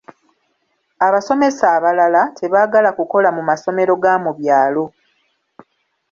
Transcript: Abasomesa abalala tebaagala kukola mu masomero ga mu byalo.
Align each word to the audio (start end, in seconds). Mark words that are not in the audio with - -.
Abasomesa 1.07 1.65
abalala 1.77 2.21
tebaagala 2.37 2.89
kukola 2.97 3.29
mu 3.37 3.41
masomero 3.49 3.93
ga 4.03 4.13
mu 4.23 4.31
byalo. 4.39 4.83